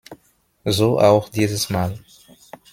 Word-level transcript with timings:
So 0.65 0.99
auch 0.99 1.29
dieses 1.29 1.69
Mal. 1.69 1.99